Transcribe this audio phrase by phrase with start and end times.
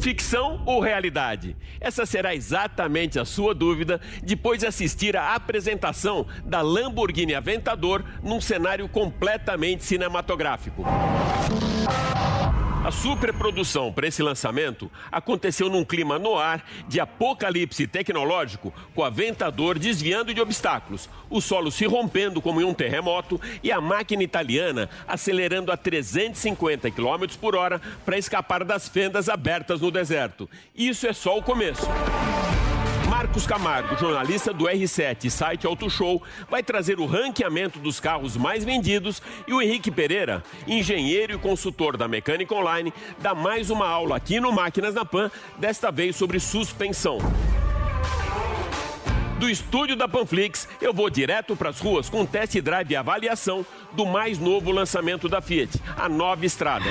[0.00, 1.56] Ficção ou realidade?
[1.80, 8.40] Essa será exatamente a sua dúvida depois de assistir à apresentação da Lamborghini Aventador num
[8.40, 10.84] cenário completamente cinematográfico.
[12.88, 19.04] A superprodução para esse lançamento aconteceu num clima no ar de apocalipse tecnológico, com o
[19.04, 24.22] Aventador desviando de obstáculos, o solo se rompendo como em um terremoto e a máquina
[24.22, 30.48] italiana acelerando a 350 km por hora para escapar das fendas abertas no deserto.
[30.74, 31.86] Isso é só o começo.
[33.18, 38.62] Marcos Camargo, jornalista do R7 site Auto Show, vai trazer o ranqueamento dos carros mais
[38.62, 44.14] vendidos e o Henrique Pereira, engenheiro e consultor da Mecânica Online, dá mais uma aula
[44.14, 47.18] aqui no Máquinas na Pan, desta vez sobre suspensão.
[49.40, 53.66] Do estúdio da Panflix, eu vou direto para as ruas com test drive e avaliação
[53.94, 56.86] do mais novo lançamento da Fiat, a nova Estrada.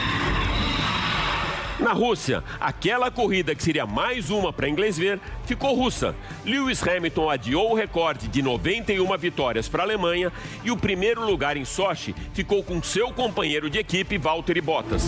[1.80, 6.16] Na Rússia, aquela corrida que seria mais uma para inglês ver, ficou russa.
[6.44, 10.32] Lewis Hamilton adiou o recorde de 91 vitórias para a Alemanha
[10.64, 15.08] e o primeiro lugar em Sochi ficou com seu companheiro de equipe, Valtteri Bottas.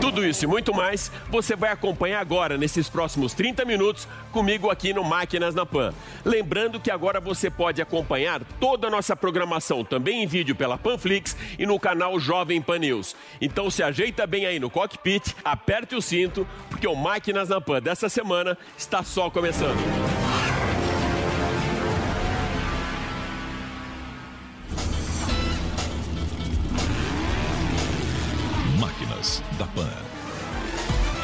[0.00, 4.92] Tudo isso e muito mais você vai acompanhar agora nesses próximos 30 minutos comigo aqui
[4.92, 5.92] no Máquinas na Pan.
[6.24, 11.36] Lembrando que agora você pode acompanhar toda a nossa programação também em vídeo pela Panflix
[11.58, 13.16] e no canal Jovem Pan News.
[13.40, 17.82] Então se ajeita bem aí no cockpit, aperte o cinto, porque o Máquinas na Pan
[17.82, 20.27] dessa semana está só começando.
[29.66, 29.88] Pan.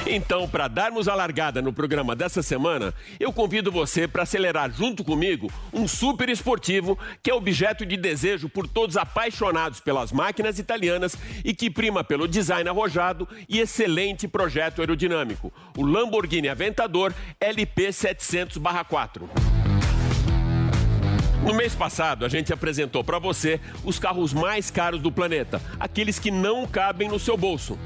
[0.06, 5.02] Então, para darmos a largada no programa dessa semana, eu convido você para acelerar junto
[5.02, 11.16] comigo um super esportivo que é objeto de desejo por todos apaixonados pelas máquinas italianas
[11.42, 19.28] e que prima pelo design arrojado e excelente projeto aerodinâmico, o Lamborghini Aventador LP 700/4.
[21.42, 26.18] No mês passado, a gente apresentou para você os carros mais caros do planeta, aqueles
[26.18, 27.78] que não cabem no seu bolso.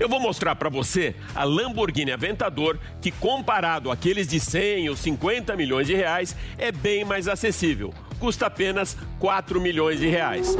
[0.00, 5.54] Eu vou mostrar para você a Lamborghini Aventador, que comparado àqueles de 100 ou 50
[5.54, 7.92] milhões de reais, é bem mais acessível.
[8.18, 10.56] Custa apenas 4 milhões de reais.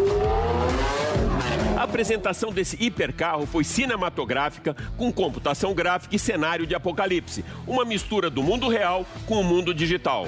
[1.75, 8.29] A apresentação desse hipercarro foi cinematográfica, com computação gráfica e cenário de apocalipse, uma mistura
[8.29, 10.27] do mundo real com o mundo digital.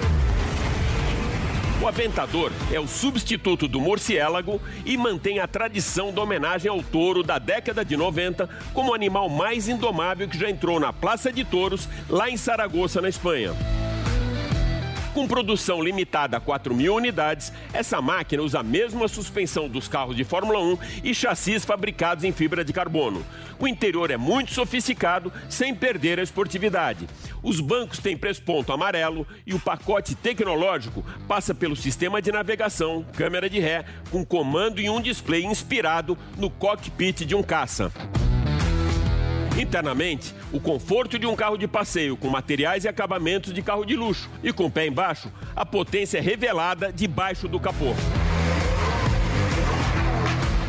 [1.83, 7.21] O Aventador é o substituto do morciélago e mantém a tradição da homenagem ao touro
[7.21, 11.43] da década de 90 como o animal mais indomável que já entrou na Praça de
[11.43, 13.51] Touros, lá em Saragoça, na Espanha.
[15.13, 20.15] Com produção limitada a 4 mil unidades, essa máquina usa a mesma suspensão dos carros
[20.15, 23.23] de Fórmula 1 e chassis fabricados em fibra de carbono.
[23.59, 27.07] O interior é muito sofisticado, sem perder a esportividade.
[27.43, 33.47] Os bancos têm presponto amarelo e o pacote tecnológico passa pelo sistema de navegação, câmera
[33.47, 37.91] de ré, com comando e um display inspirado no cockpit de um caça.
[39.57, 43.95] Internamente, o conforto de um carro de passeio com materiais e acabamentos de carro de
[43.95, 47.93] luxo e com o pé embaixo, a potência é revelada debaixo do capô.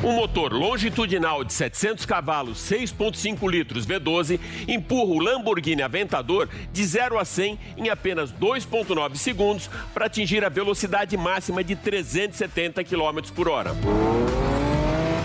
[0.04, 7.18] Um motor longitudinal de 700 cavalos, 6.5 litros V12, empurra o Lamborghini Aventador de 0
[7.18, 13.48] a 100 em apenas 2.9 segundos para atingir a velocidade máxima de 370 km por
[13.48, 13.70] hora.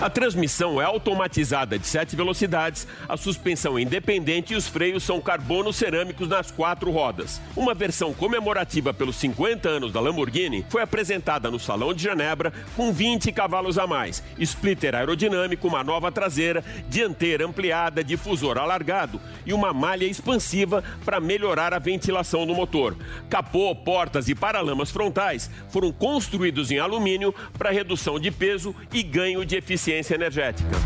[0.00, 5.20] A transmissão é automatizada de 7 velocidades, a suspensão é independente e os freios são
[5.20, 7.38] carbono cerâmicos nas quatro rodas.
[7.54, 12.90] Uma versão comemorativa pelos 50 anos da Lamborghini foi apresentada no Salão de Genebra com
[12.90, 19.74] 20 cavalos a mais, splitter aerodinâmico, uma nova traseira, dianteira ampliada, difusor alargado e uma
[19.74, 22.96] malha expansiva para melhorar a ventilação do motor.
[23.28, 29.44] Capô, portas e paralamas frontais foram construídos em alumínio para redução de peso e ganho
[29.44, 30.76] de eficiência energética.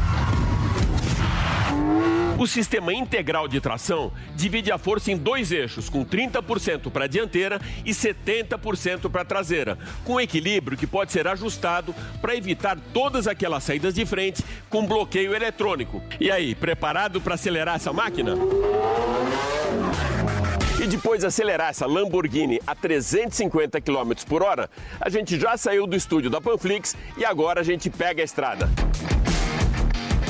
[2.36, 7.08] O sistema integral de tração divide a força em dois eixos, com 30% para a
[7.08, 13.28] dianteira e 70% para a traseira, com equilíbrio que pode ser ajustado para evitar todas
[13.28, 16.02] aquelas saídas de frente com bloqueio eletrônico.
[16.20, 18.34] E aí, preparado para acelerar essa máquina?
[20.84, 24.68] E depois de acelerar essa Lamborghini a 350 km por hora,
[25.00, 28.68] a gente já saiu do estúdio da Panflix e agora a gente pega a estrada.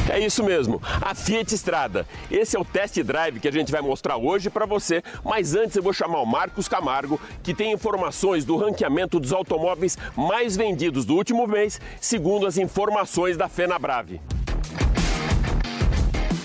[0.08, 2.06] É isso mesmo, a Fiat Estrada.
[2.30, 5.74] Esse é o test drive que a gente vai mostrar hoje para você, mas antes
[5.74, 11.04] eu vou chamar o Marcos Camargo, que tem informações do ranqueamento dos automóveis mais vendidos
[11.04, 14.20] do último mês, segundo as informações da Fenabrave.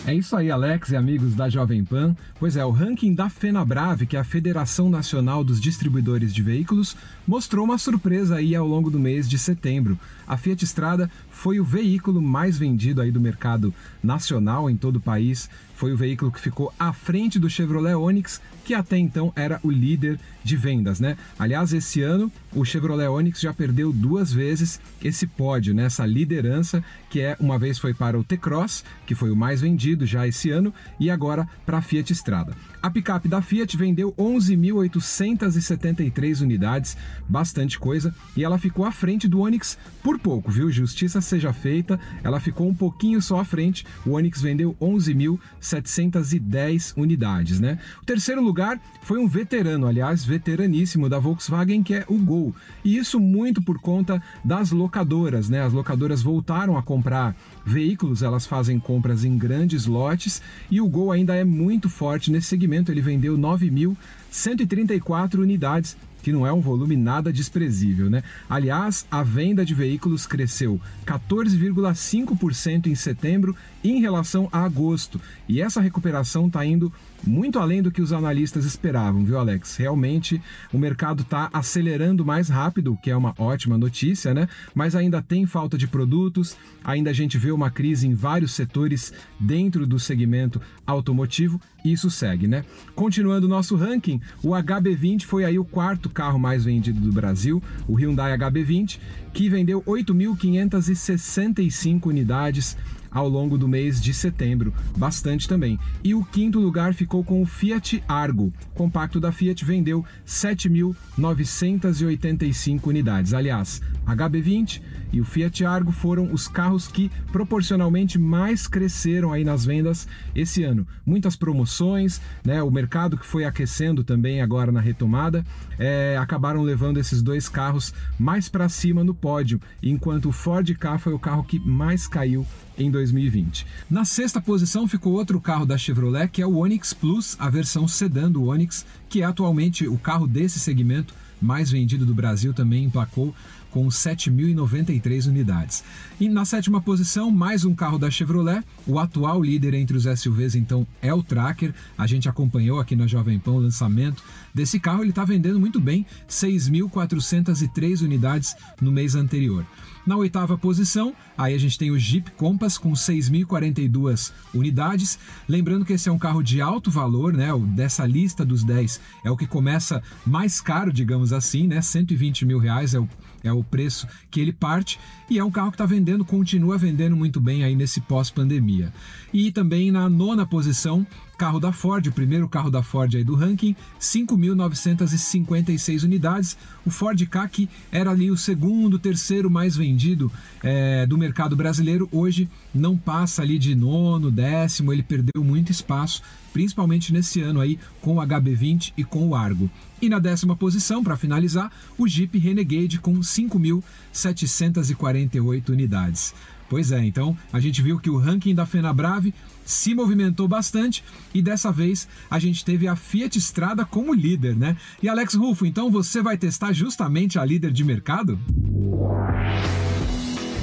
[0.09, 2.17] É isso aí, Alex e amigos da Jovem Pan.
[2.39, 6.97] Pois é, o ranking da FenaBrave, que é a Federação Nacional dos Distribuidores de Veículos,
[7.27, 9.99] mostrou uma surpresa aí ao longo do mês de setembro.
[10.27, 13.71] A Fiat Strada foi o veículo mais vendido aí do mercado
[14.01, 15.47] nacional em todo o país.
[15.75, 19.71] Foi o veículo que ficou à frente do Chevrolet Onix, que até então era o
[19.71, 21.17] líder de vendas, né?
[21.39, 25.85] Aliás, esse ano o Chevrolet Onix já perdeu duas vezes esse pódio, né?
[25.85, 30.05] essa liderança, que é uma vez foi para o T-Cross, que foi o mais vendido
[30.05, 32.53] já esse ano, e agora para a Fiat Strada.
[32.81, 36.95] A picape da Fiat vendeu 11.873 unidades,
[37.27, 40.71] bastante coisa, e ela ficou à frente do Onix por pouco, viu?
[40.71, 43.85] Justiça seja feita, ela ficou um pouquinho só à frente.
[44.05, 47.77] O Onix vendeu 11.710 unidades, né?
[48.01, 48.58] O terceiro lugar
[49.01, 52.53] foi um veterano, aliás, veteraníssimo da Volkswagen, que é o Gol.
[52.83, 55.61] E isso muito por conta das locadoras, né?
[55.61, 57.35] As locadoras voltaram a comprar
[57.65, 62.47] veículos, elas fazem compras em grandes lotes e o Gol ainda é muito forte nesse
[62.47, 62.91] segmento.
[62.91, 68.23] Ele vendeu 9.134 unidades que não é um volume nada desprezível, né?
[68.49, 75.19] Aliás, a venda de veículos cresceu 14,5% em setembro em relação a agosto.
[75.47, 76.91] E essa recuperação está indo
[77.25, 79.75] muito além do que os analistas esperavam, viu, Alex?
[79.75, 84.47] Realmente o mercado está acelerando mais rápido, o que é uma ótima notícia, né?
[84.73, 89.13] Mas ainda tem falta de produtos, ainda a gente vê uma crise em vários setores
[89.39, 92.63] dentro do segmento automotivo isso segue, né?
[92.95, 97.61] Continuando o nosso ranking, o HB20 foi aí o quarto carro mais vendido do Brasil,
[97.87, 98.99] o Hyundai HB20,
[99.33, 102.75] que vendeu 8.565 unidades
[103.11, 105.79] ao longo do mês de setembro, bastante também.
[106.03, 108.53] E o quinto lugar ficou com o Fiat Argo.
[108.71, 113.33] O compacto da Fiat vendeu 7.985 unidades.
[113.33, 113.81] Aliás,
[114.15, 120.07] HB20 e o Fiat Argo foram os carros que proporcionalmente mais cresceram aí nas vendas
[120.35, 120.87] esse ano.
[121.05, 122.61] Muitas promoções, né?
[122.61, 125.45] O mercado que foi aquecendo também agora na retomada,
[125.77, 130.97] é, acabaram levando esses dois carros mais para cima no pódio, enquanto o Ford Ka
[130.97, 132.45] foi o carro que mais caiu
[132.77, 133.65] em 2020.
[133.89, 137.87] Na sexta posição ficou outro carro da Chevrolet, que é o Onix Plus, a versão
[137.87, 142.83] sedã do Onix, que é atualmente o carro desse segmento mais vendido do Brasil, também
[142.83, 143.33] emplacou
[143.71, 145.83] com 7.093 unidades.
[146.19, 148.63] E na sétima posição, mais um carro da Chevrolet.
[148.85, 151.73] O atual líder entre os SUVs, então, é o Tracker.
[151.97, 154.23] A gente acompanhou aqui na Jovem Pan o lançamento
[154.53, 155.03] desse carro.
[155.03, 159.65] Ele está vendendo muito bem, 6.403 unidades no mês anterior.
[160.09, 165.19] Na oitava posição, aí a gente tem o Jeep Compass com 6.042 unidades.
[165.47, 167.49] Lembrando que esse é um carro de alto valor, né?
[167.75, 171.79] Dessa lista dos 10 é o que começa mais caro, digamos assim, né?
[171.79, 173.07] 120 mil reais é o
[173.43, 177.15] é o preço que ele parte e é um carro que está vendendo, continua vendendo
[177.15, 178.91] muito bem aí nesse pós-pandemia.
[179.31, 181.07] E também na nona posição,
[181.39, 186.57] carro da Ford, o primeiro carro da Ford aí do ranking, 5.956 unidades.
[186.85, 190.29] O Ford Ka, que era ali o segundo, terceiro mais vendido
[190.61, 196.21] é, do mercado brasileiro, hoje não passa ali de nono, décimo, ele perdeu muito espaço,
[196.51, 199.69] principalmente nesse ano aí com o HB20 e com o Argo.
[200.01, 206.33] E na décima posição, para finalizar, o Jeep Renegade com 5.748 unidades.
[206.69, 209.33] Pois é, então a gente viu que o ranking da Fenabrave
[209.69, 214.75] se movimentou bastante e dessa vez a gente teve a Fiat Strada como líder, né?
[215.01, 218.39] E Alex Rufo, então você vai testar justamente a líder de mercado?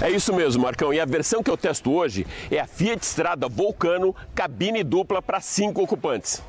[0.00, 0.92] É isso mesmo, Marcão.
[0.92, 5.40] E a versão que eu testo hoje é a Fiat Strada Vulcano cabine dupla para
[5.40, 6.42] cinco ocupantes.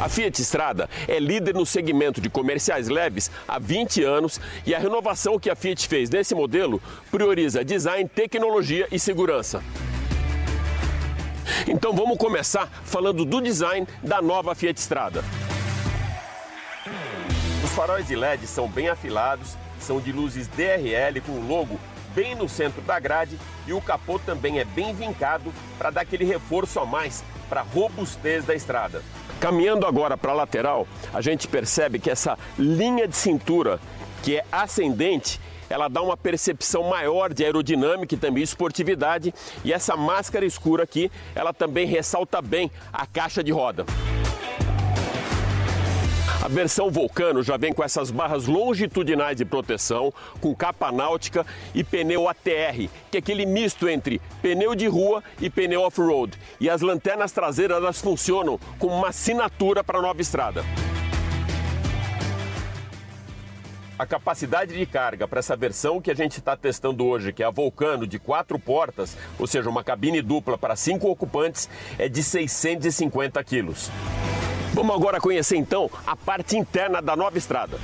[0.00, 4.78] A Fiat Strada é líder no segmento de comerciais leves há 20 anos e a
[4.78, 9.62] renovação que a Fiat fez nesse modelo prioriza design, tecnologia e segurança.
[11.68, 15.22] Então vamos começar falando do design da nova Fiat Strada.
[17.62, 21.78] Os faróis de LED são bem afilados, são de luzes DRL com o logo
[22.14, 26.24] bem no centro da grade e o capô também é bem vincado para dar aquele
[26.24, 29.02] reforço a mais para a robustez da estrada.
[29.40, 33.80] Caminhando agora para a lateral, a gente percebe que essa linha de cintura,
[34.22, 39.34] que é ascendente, ela dá uma percepção maior de aerodinâmica e também esportividade.
[39.64, 43.84] E essa máscara escura aqui, ela também ressalta bem a caixa de roda.
[46.42, 51.44] A versão Vulcano já vem com essas barras longitudinais de proteção, com capa náutica
[51.74, 56.38] e pneu ATR, que é aquele misto entre pneu de rua e pneu off-road.
[56.58, 60.64] E as lanternas traseiras elas funcionam como uma assinatura para a nova estrada.
[63.98, 67.46] A capacidade de carga para essa versão que a gente está testando hoje, que é
[67.46, 71.68] a Volcano de quatro portas, ou seja, uma cabine dupla para cinco ocupantes,
[71.98, 73.90] é de 650 quilos.
[74.72, 77.78] Vamos agora conhecer então a parte interna da nova estrada.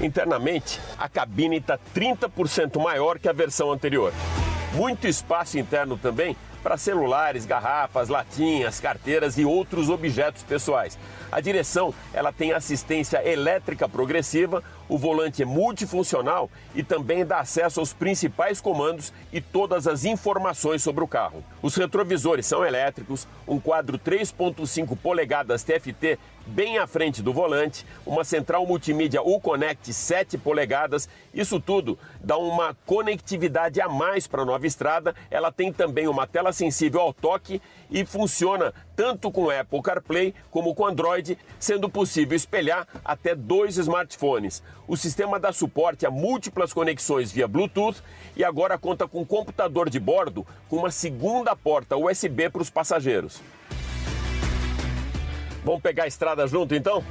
[0.00, 4.12] Internamente, a cabine está 30% maior que a versão anterior.
[4.74, 10.98] Muito espaço interno também para celulares, garrafas, latinhas, carteiras e outros objetos pessoais.
[11.30, 17.80] A direção, ela tem assistência elétrica progressiva, o volante é multifuncional e também dá acesso
[17.80, 21.42] aos principais comandos e todas as informações sobre o carro.
[21.62, 28.22] Os retrovisores são elétricos, um quadro 3.5 polegadas TFT bem à frente do volante, uma
[28.24, 31.08] central multimídia U-Connect 7 polegadas.
[31.34, 35.14] Isso tudo dá uma conectividade a mais para a nova estrada.
[35.30, 40.74] Ela tem também uma tela sensível ao toque e funciona tanto com Apple CarPlay como
[40.74, 44.62] com Android, sendo possível espelhar até dois smartphones.
[44.88, 48.02] O sistema dá suporte a múltiplas conexões via Bluetooth
[48.34, 53.40] e agora conta com computador de bordo com uma segunda porta USB para os passageiros.
[55.62, 57.04] Vamos pegar a estrada junto então?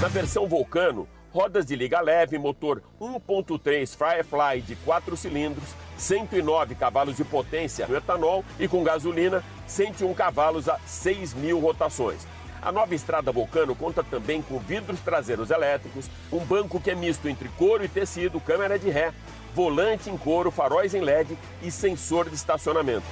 [0.00, 7.16] Na versão Vulcano, rodas de liga leve, motor 1.3 Firefly de 4 cilindros, 109 cavalos
[7.16, 12.26] de potência no etanol e com gasolina, 101 cavalos a 6 mil rotações.
[12.62, 17.26] A nova estrada Vulcano conta também com vidros traseiros elétricos, um banco que é misto
[17.28, 19.12] entre couro e tecido, câmera de ré,
[19.54, 23.06] volante em couro, faróis em LED e sensor de estacionamento.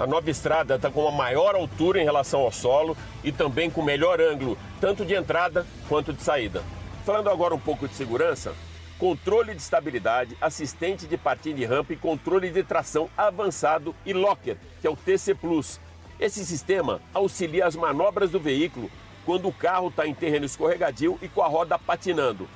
[0.00, 3.82] A nova estrada está com uma maior altura em relação ao solo e também com
[3.82, 6.62] melhor ângulo, tanto de entrada quanto de saída.
[7.04, 8.54] Falando agora um pouco de segurança,
[8.96, 14.56] controle de estabilidade, assistente de partida e rampa e controle de tração avançado e locker,
[14.80, 15.80] que é o TC Plus.
[16.20, 18.88] Esse sistema auxilia as manobras do veículo
[19.26, 22.48] quando o carro está em terreno escorregadio e com a roda patinando.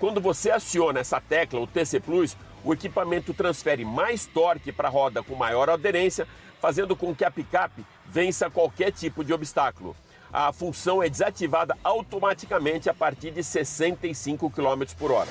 [0.00, 4.90] Quando você aciona essa tecla, o TC Plus, o equipamento transfere mais torque para a
[4.90, 6.26] roda com maior aderência,
[6.60, 9.96] fazendo com que a picape vença qualquer tipo de obstáculo.
[10.32, 15.30] A função é desativada automaticamente a partir de 65 km por hora.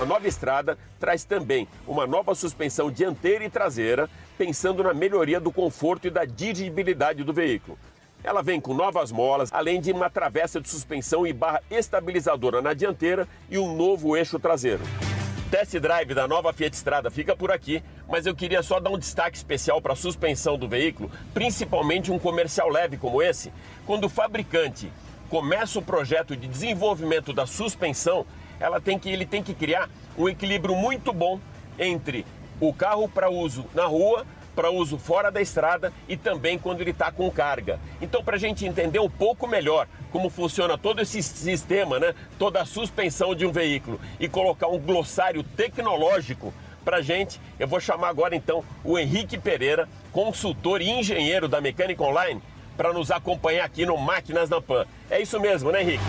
[0.00, 5.52] A nova estrada traz também uma nova suspensão dianteira e traseira, pensando na melhoria do
[5.52, 7.78] conforto e da dirigibilidade do veículo.
[8.22, 12.74] Ela vem com novas molas, além de uma travessa de suspensão e barra estabilizadora na
[12.74, 14.82] dianteira e um novo eixo traseiro
[15.50, 18.98] test drive da nova Fiat Strada fica por aqui, mas eu queria só dar um
[18.98, 23.52] destaque especial para a suspensão do veículo, principalmente um comercial leve como esse.
[23.84, 24.92] Quando o fabricante
[25.28, 28.24] começa o projeto de desenvolvimento da suspensão,
[28.60, 31.40] ela tem que, ele tem que criar um equilíbrio muito bom
[31.76, 32.24] entre
[32.60, 34.24] o carro para uso na rua
[34.60, 37.80] para uso fora da estrada e também quando ele está com carga.
[37.98, 42.60] Então, para a gente entender um pouco melhor como funciona todo esse sistema, né, toda
[42.60, 46.52] a suspensão de um veículo e colocar um glossário tecnológico
[46.84, 52.02] para gente, eu vou chamar agora então o Henrique Pereira, consultor e engenheiro da Mecânica
[52.02, 52.42] Online,
[52.76, 54.84] para nos acompanhar aqui no Máquinas na Pan.
[55.10, 56.04] É isso mesmo, né, Henrique?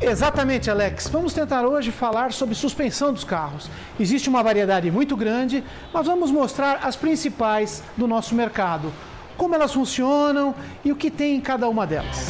[0.00, 1.08] Exatamente, Alex.
[1.08, 3.68] Vamos tentar hoje falar sobre suspensão dos carros.
[3.98, 8.92] Existe uma variedade muito grande, mas vamos mostrar as principais do nosso mercado,
[9.36, 12.28] como elas funcionam e o que tem em cada uma delas.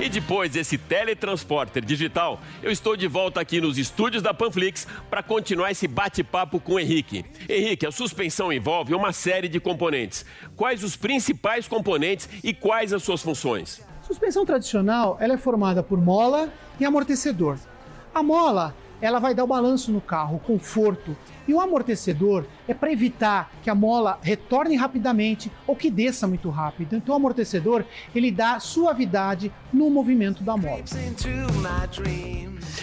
[0.00, 5.24] E depois desse teletransporter digital, eu estou de volta aqui nos estúdios da Panflix para
[5.24, 7.24] continuar esse bate-papo com o Henrique.
[7.48, 10.24] Henrique, a suspensão envolve uma série de componentes.
[10.54, 13.87] Quais os principais componentes e quais as suas funções?
[14.08, 16.50] Suspensão tradicional, ela é formada por mola
[16.80, 17.58] e amortecedor.
[18.14, 21.14] A mola, ela vai dar o balanço no carro, o conforto.
[21.46, 26.48] E o amortecedor é para evitar que a mola retorne rapidamente ou que desça muito
[26.48, 26.96] rápido.
[26.96, 27.84] Então o amortecedor,
[28.14, 30.82] ele dá suavidade no movimento da mola.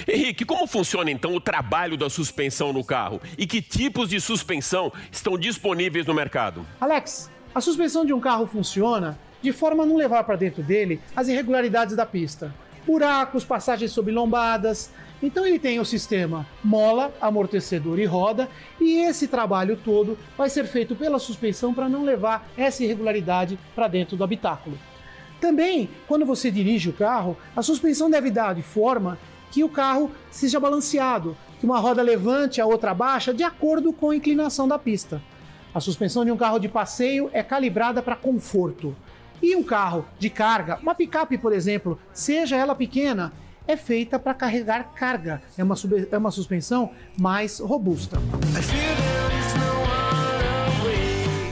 [0.07, 3.19] Henrique, como funciona então o trabalho da suspensão no carro?
[3.35, 6.63] E que tipos de suspensão estão disponíveis no mercado?
[6.79, 10.99] Alex, a suspensão de um carro funciona de forma a não levar para dentro dele
[11.15, 12.51] as irregularidades da pista.
[12.83, 14.91] Buracos, passagens sob lombadas.
[15.21, 18.49] Então ele tem o sistema mola, amortecedor e roda,
[18.81, 23.87] e esse trabalho todo vai ser feito pela suspensão para não levar essa irregularidade para
[23.87, 24.77] dentro do habitáculo.
[25.39, 29.17] Também, quando você dirige o carro, a suspensão deve dar de forma
[29.51, 34.09] que o carro seja balanceado, que uma roda levante, a outra baixa, de acordo com
[34.09, 35.21] a inclinação da pista.
[35.75, 38.95] A suspensão de um carro de passeio é calibrada para conforto.
[39.45, 43.31] E um carro de carga, uma picape, por exemplo, seja ela pequena,
[43.67, 45.75] é feita para carregar carga, é uma,
[46.11, 48.17] é uma suspensão mais robusta.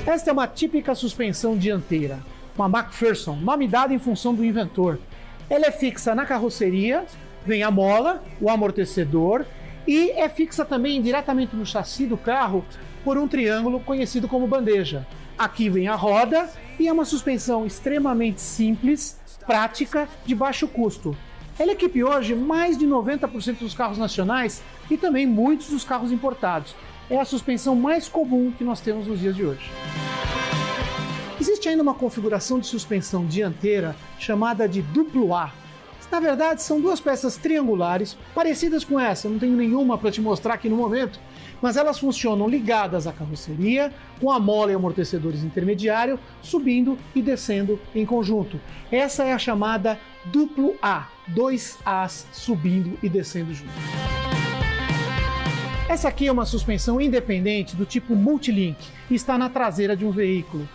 [0.08, 2.18] Esta é uma típica suspensão dianteira,
[2.58, 4.98] uma McPherson, nome dado em função do inventor.
[5.48, 7.06] Ela é fixa na carroceria,
[7.46, 9.46] vem a mola, o amortecedor
[9.86, 12.66] e é fixa também diretamente no chassi do carro
[13.04, 15.06] por um triângulo conhecido como bandeja.
[15.38, 16.50] Aqui vem a roda
[16.80, 21.16] e é uma suspensão extremamente simples, prática, de baixo custo.
[21.58, 26.76] Ela equipe hoje mais de 90% dos carros nacionais e também muitos dos carros importados.
[27.10, 29.70] É a suspensão mais comum que nós temos nos dias de hoje.
[31.40, 35.52] Existe ainda uma configuração de suspensão dianteira chamada de duplo A.
[36.12, 40.54] Na verdade, são duas peças triangulares, parecidas com essa, não tenho nenhuma para te mostrar
[40.54, 41.20] aqui no momento,
[41.64, 43.90] mas elas funcionam ligadas à carroceria,
[44.20, 48.60] com a mola e amortecedores intermediário, subindo e descendo em conjunto.
[48.92, 53.74] Essa é a chamada duplo A, dois As subindo e descendo juntos.
[55.88, 60.12] Essa aqui é uma suspensão independente do tipo multilink e está na traseira de um
[60.12, 60.68] veículo.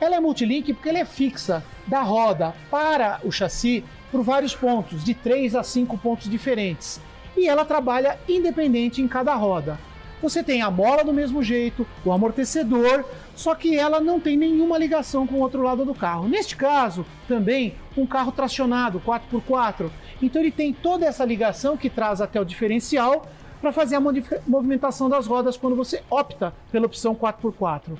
[0.00, 5.02] Ela é multilink porque ela é fixa da roda para o chassi por vários pontos,
[5.02, 7.00] de 3 a 5 pontos diferentes.
[7.36, 9.87] E ela trabalha independente em cada roda.
[10.20, 13.04] Você tem a mola do mesmo jeito, o amortecedor,
[13.36, 16.28] só que ela não tem nenhuma ligação com o outro lado do carro.
[16.28, 19.90] Neste caso, também um carro tracionado 4x4.
[20.20, 23.26] Então ele tem toda essa ligação que traz até o diferencial
[23.60, 27.96] para fazer a movimentação das rodas quando você opta pela opção 4x4.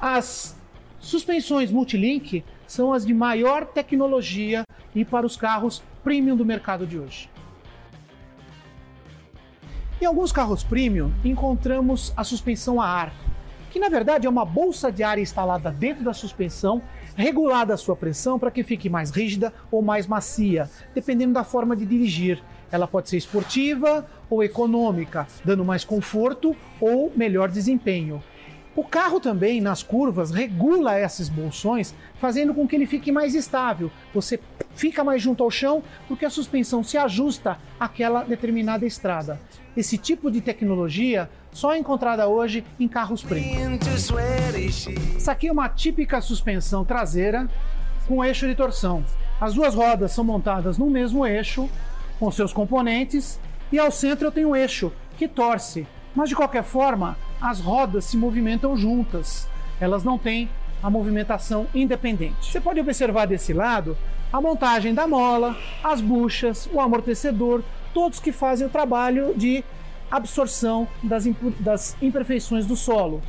[0.00, 0.56] As
[1.00, 4.62] suspensões multilink são as de maior tecnologia
[4.94, 7.28] e para os carros premium do mercado de hoje.
[10.00, 13.12] Em alguns carros premium, encontramos a suspensão a ar,
[13.70, 16.80] que na verdade é uma bolsa de ar instalada dentro da suspensão,
[17.14, 21.76] regulada a sua pressão para que fique mais rígida ou mais macia, dependendo da forma
[21.76, 22.42] de dirigir.
[22.72, 28.22] Ela pode ser esportiva ou econômica, dando mais conforto ou melhor desempenho.
[28.76, 33.90] O carro também, nas curvas, regula esses bolsões, fazendo com que ele fique mais estável.
[34.14, 34.38] Você
[34.74, 39.40] fica mais junto ao chão porque a suspensão se ajusta àquela determinada estrada.
[39.76, 43.76] Esse tipo de tecnologia só é encontrada hoje em carros premium.
[45.16, 47.48] Essa aqui é uma típica suspensão traseira
[48.06, 49.04] com eixo de torção.
[49.40, 51.68] As duas rodas são montadas no mesmo eixo,
[52.18, 53.40] com seus componentes,
[53.72, 55.86] e ao centro eu tenho um eixo que torce.
[56.14, 59.48] Mas de qualquer forma, as rodas se movimentam juntas,
[59.80, 60.48] elas não têm
[60.82, 62.50] a movimentação independente.
[62.50, 63.96] Você pode observar desse lado
[64.32, 69.64] a montagem da mola, as buchas, o amortecedor, todos que fazem o trabalho de
[70.10, 71.24] absorção das,
[71.58, 73.22] das imperfeições do solo.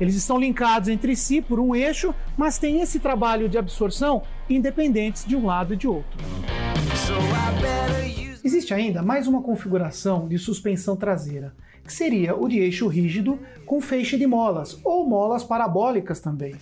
[0.00, 5.24] Eles estão linkados entre si por um eixo, mas têm esse trabalho de absorção independentes
[5.24, 6.18] de um lado e de outro.
[8.54, 13.36] Existe ainda mais uma configuração de suspensão traseira que seria o de eixo rígido
[13.66, 16.54] com feixe de molas, ou molas parabólicas também.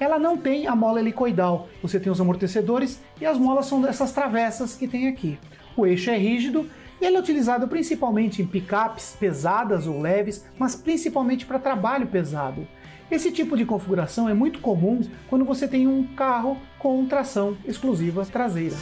[0.00, 4.12] Ela não tem a mola helicoidal, você tem os amortecedores e as molas são dessas
[4.12, 5.38] travessas que tem aqui.
[5.76, 6.70] O eixo é rígido
[7.02, 12.66] e ele é utilizado principalmente em picapes pesadas ou leves, mas principalmente para trabalho pesado.
[13.10, 18.24] Esse tipo de configuração é muito comum quando você tem um carro com tração exclusiva
[18.24, 18.74] traseira.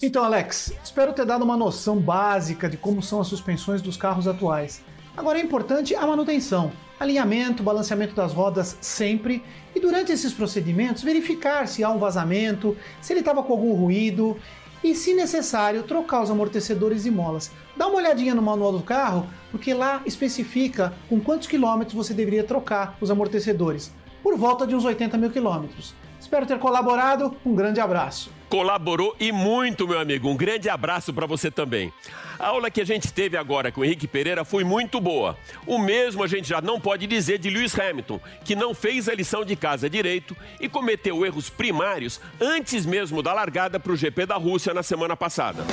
[0.00, 4.28] Então, Alex, espero ter dado uma noção básica de como são as suspensões dos carros
[4.28, 4.80] atuais.
[5.16, 9.42] Agora é importante a manutenção, alinhamento, balanceamento das rodas sempre
[9.74, 14.36] e durante esses procedimentos verificar se há um vazamento, se ele estava com algum ruído
[14.84, 17.50] e, se necessário, trocar os amortecedores e molas.
[17.76, 22.44] Dá uma olhadinha no manual do carro, porque lá especifica com quantos quilômetros você deveria
[22.44, 23.92] trocar os amortecedores.
[24.22, 25.92] Por volta de uns 80 mil quilômetros.
[26.28, 27.34] Espero ter colaborado.
[27.42, 28.30] Um grande abraço.
[28.50, 30.28] Colaborou e muito, meu amigo.
[30.28, 31.90] Um grande abraço para você também.
[32.38, 35.38] A aula que a gente teve agora com o Henrique Pereira foi muito boa.
[35.66, 39.14] O mesmo a gente já não pode dizer de Lewis Hamilton, que não fez a
[39.14, 44.26] lição de casa direito e cometeu erros primários antes mesmo da largada para o GP
[44.26, 45.64] da Rússia na semana passada.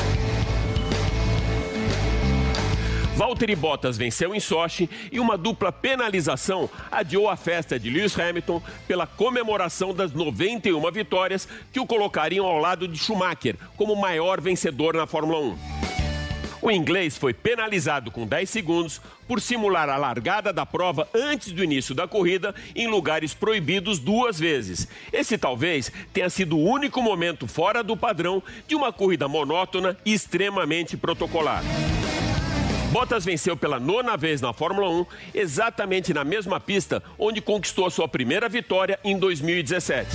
[3.15, 8.61] Valtteri Bottas venceu em Sochi e uma dupla penalização adiou a festa de Lewis Hamilton
[8.85, 14.95] pela comemoração das 91 vitórias que o colocariam ao lado de Schumacher como maior vencedor
[14.95, 15.57] na Fórmula 1.
[16.61, 18.99] O inglês foi penalizado com 10 segundos
[19.29, 24.37] por simular a largada da prova antes do início da corrida em lugares proibidos duas
[24.37, 24.89] vezes.
[25.13, 30.13] Esse talvez tenha sido o único momento fora do padrão de uma corrida monótona e
[30.13, 31.63] extremamente protocolar.
[32.95, 37.91] Bottas venceu pela nona vez na Fórmula 1, exatamente na mesma pista onde conquistou a
[37.91, 40.09] sua primeira vitória em 2017.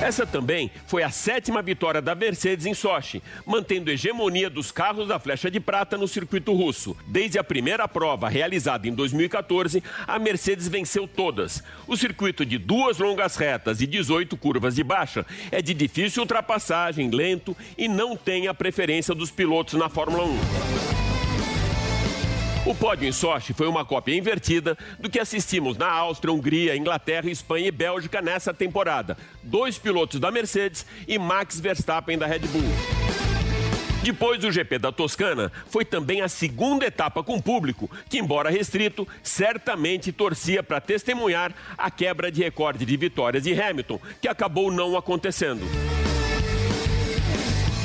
[0.00, 5.08] Essa também foi a sétima vitória da Mercedes em Sochi, mantendo a hegemonia dos carros
[5.08, 6.96] da flecha de prata no circuito russo.
[7.06, 11.62] Desde a primeira prova, realizada em 2014, a Mercedes venceu todas.
[11.86, 17.10] O circuito de duas longas retas e 18 curvas de baixa é de difícil ultrapassagem,
[17.10, 21.07] lento e não tem a preferência dos pilotos na Fórmula 1.
[22.68, 27.30] O pódio em Sochi foi uma cópia invertida do que assistimos na Áustria, Hungria, Inglaterra,
[27.30, 29.16] Espanha e Bélgica nessa temporada.
[29.42, 32.68] Dois pilotos da Mercedes e Max Verstappen da Red Bull.
[34.02, 39.08] Depois do GP da Toscana, foi também a segunda etapa com público, que, embora restrito,
[39.22, 44.94] certamente torcia para testemunhar a quebra de recorde de vitórias de Hamilton, que acabou não
[44.94, 45.64] acontecendo.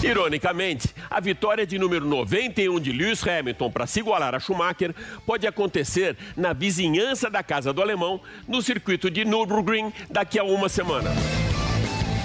[0.03, 4.93] Ironicamente, a vitória de número 91 de Lewis Hamilton para se igualar a Schumacher
[5.25, 10.67] pode acontecer na vizinhança da casa do alemão, no circuito de Nürburgring, daqui a uma
[10.67, 11.09] semana.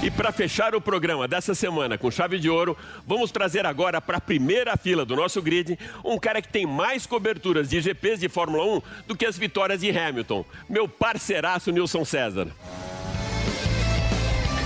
[0.03, 4.17] E para fechar o programa dessa semana com chave de ouro, vamos trazer agora para
[4.17, 8.29] a primeira fila do nosso grid um cara que tem mais coberturas de GPs de
[8.29, 12.49] Fórmula 1 do que as vitórias de Hamilton, meu parceiraço Nilson César.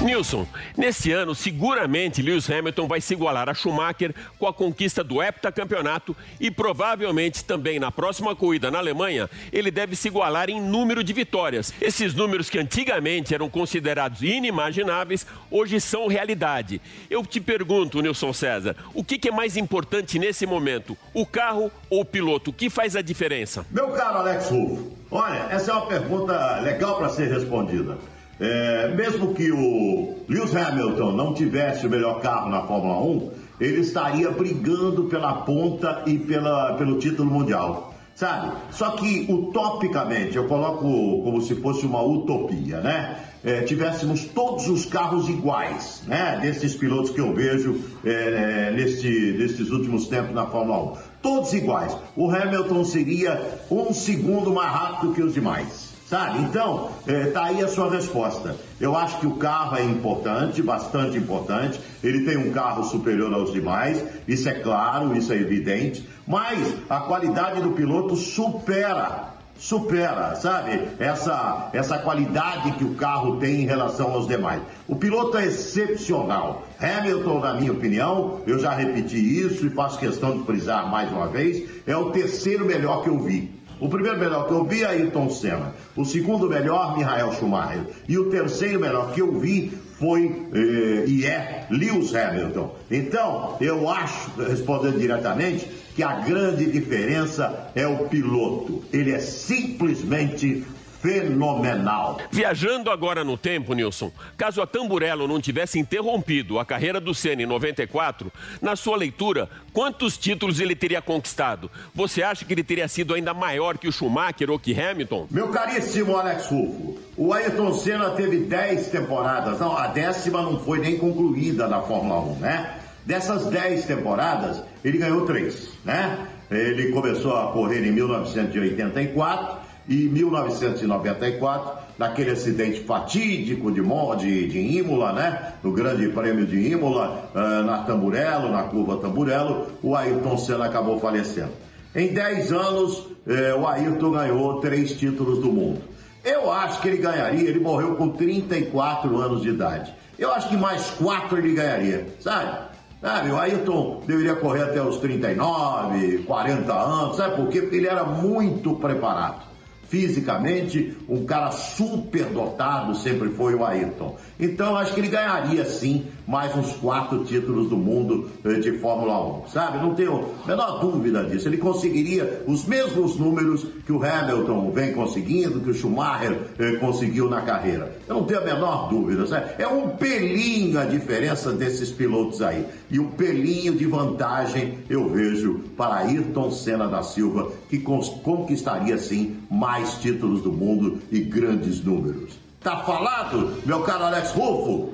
[0.02, 5.22] Nilson, nesse ano, seguramente Lewis Hamilton vai se igualar a Schumacher com a conquista do
[5.22, 11.04] heptacampeonato e provavelmente também na próxima corrida na Alemanha, ele deve se igualar em número
[11.04, 11.72] de vitórias.
[11.80, 16.80] Esses números que antigamente eram considerados inimagináveis, hoje são realidade.
[17.08, 22.00] Eu te pergunto, Nilson César, o que é mais importante nesse momento, o carro ou
[22.00, 22.50] o piloto?
[22.50, 23.64] O que faz a diferença?
[23.70, 27.96] Meu caro Alex Rufo, olha, essa é uma pergunta legal para ser respondida.
[28.40, 33.80] É, mesmo que o Lewis Hamilton não tivesse o melhor carro na Fórmula 1, ele
[33.80, 37.94] estaria brigando pela ponta e pela, pelo título mundial.
[38.14, 38.52] Sabe?
[38.70, 40.82] Só que utopicamente, eu coloco
[41.22, 43.16] como se fosse uma utopia, né?
[43.44, 46.38] É, tivéssemos todos os carros iguais, né?
[46.40, 50.96] Desses pilotos que eu vejo é, é nesse, nesses últimos tempos na Fórmula 1.
[51.22, 51.96] Todos iguais.
[52.14, 53.40] O Hamilton seria
[53.70, 55.91] um segundo mais rápido que os demais.
[56.12, 56.40] Sabe?
[56.40, 58.54] Então, está é, aí a sua resposta.
[58.78, 61.80] Eu acho que o carro é importante, bastante importante.
[62.04, 66.06] Ele tem um carro superior aos demais, isso é claro, isso é evidente.
[66.26, 70.86] Mas a qualidade do piloto supera, supera, sabe?
[70.98, 74.60] Essa, essa qualidade que o carro tem em relação aos demais.
[74.86, 76.66] O piloto é excepcional.
[76.78, 81.28] Hamilton, na minha opinião, eu já repeti isso e faço questão de frisar mais uma
[81.28, 83.61] vez, é o terceiro melhor que eu vi.
[83.82, 85.74] O primeiro melhor que eu vi, Ayrton Senna.
[85.96, 87.80] O segundo melhor, Michael Schumacher.
[88.08, 92.76] E o terceiro melhor que eu vi foi eh, e é Lewis Hamilton.
[92.88, 98.84] Então, eu acho, respondendo diretamente, que a grande diferença é o piloto.
[98.92, 100.64] Ele é simplesmente
[101.02, 102.20] fenomenal.
[102.30, 107.42] Viajando agora no tempo, Nilson, caso a Tamburello não tivesse interrompido a carreira do Senna
[107.42, 111.68] em 94, na sua leitura, quantos títulos ele teria conquistado?
[111.92, 115.26] Você acha que ele teria sido ainda maior que o Schumacher ou que Hamilton?
[115.30, 120.78] Meu caríssimo Alex Rufo, o Ayrton Senna teve 10 temporadas, não, a décima não foi
[120.78, 122.78] nem concluída na Fórmula 1, né?
[123.04, 126.28] Dessas 10 temporadas, ele ganhou 3, né?
[126.48, 135.12] Ele começou a correr em 1984 e 1994, naquele acidente fatídico de, de, de Imola,
[135.12, 135.52] né?
[135.62, 141.00] No Grande Prêmio de Imola, uh, na Tamburello, na curva Tamburello, o Ayrton Senna acabou
[141.00, 141.52] falecendo.
[141.94, 145.82] Em 10 anos, eh, o Ayrton ganhou três títulos do mundo.
[146.24, 149.92] Eu acho que ele ganharia, ele morreu com 34 anos de idade.
[150.18, 152.72] Eu acho que mais quatro ele ganharia, sabe?
[152.98, 157.60] Sabe, o Ayrton deveria correr até os 39, 40 anos, sabe por quê?
[157.60, 159.51] Porque ele era muito preparado
[159.92, 164.16] fisicamente, um cara super dotado sempre foi o Ayrton.
[164.40, 169.42] Então acho que ele ganharia sim mais uns quatro títulos do mundo eh, de Fórmula
[169.44, 169.78] 1, sabe?
[169.78, 171.48] Não tenho a menor dúvida disso.
[171.48, 177.28] Ele conseguiria os mesmos números que o Hamilton vem conseguindo, que o Schumacher eh, conseguiu
[177.28, 177.96] na carreira.
[178.08, 179.50] Eu não tenho a menor dúvida, sabe?
[179.58, 182.66] É um pelinho a diferença desses pilotos aí.
[182.90, 189.36] E um pelinho de vantagem eu vejo para Ayrton Senna da Silva, que conquistaria sim
[189.50, 192.38] mais títulos do mundo e grandes números.
[192.60, 194.92] Tá falado, meu caro Alex Rufo?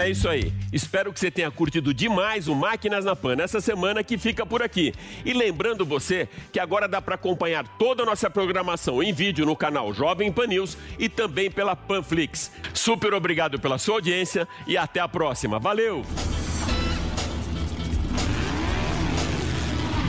[0.00, 0.50] É isso aí.
[0.72, 4.62] Espero que você tenha curtido demais o Máquinas na Pan nessa semana que fica por
[4.62, 4.94] aqui.
[5.26, 9.54] E lembrando você que agora dá para acompanhar toda a nossa programação em vídeo no
[9.54, 12.50] canal Jovem Pan News e também pela Panflix.
[12.72, 15.58] Super obrigado pela sua audiência e até a próxima.
[15.58, 16.02] Valeu!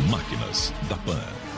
[0.10, 1.50] Máquinas da Pan.